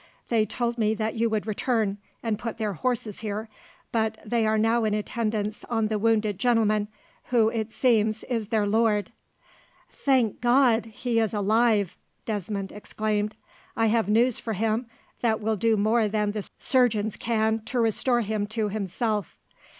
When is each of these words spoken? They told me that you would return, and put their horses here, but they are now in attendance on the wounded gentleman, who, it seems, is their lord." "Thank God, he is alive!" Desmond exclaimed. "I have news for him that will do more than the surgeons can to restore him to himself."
They 0.29 0.47
told 0.47 0.79
me 0.79 0.95
that 0.95 1.13
you 1.13 1.29
would 1.29 1.45
return, 1.45 1.99
and 2.23 2.39
put 2.39 2.57
their 2.57 2.73
horses 2.73 3.19
here, 3.19 3.49
but 3.91 4.17
they 4.25 4.47
are 4.47 4.57
now 4.57 4.83
in 4.83 4.95
attendance 4.95 5.63
on 5.65 5.89
the 5.89 5.99
wounded 5.99 6.39
gentleman, 6.39 6.87
who, 7.25 7.49
it 7.49 7.71
seems, 7.71 8.23
is 8.23 8.47
their 8.47 8.65
lord." 8.65 9.11
"Thank 9.91 10.41
God, 10.41 10.87
he 10.87 11.19
is 11.19 11.35
alive!" 11.35 11.99
Desmond 12.25 12.71
exclaimed. 12.71 13.35
"I 13.77 13.85
have 13.93 14.09
news 14.09 14.39
for 14.39 14.53
him 14.53 14.87
that 15.21 15.39
will 15.39 15.55
do 15.55 15.77
more 15.77 16.07
than 16.07 16.31
the 16.31 16.49
surgeons 16.57 17.15
can 17.15 17.59
to 17.65 17.79
restore 17.79 18.21
him 18.21 18.47
to 18.47 18.69
himself." 18.69 19.39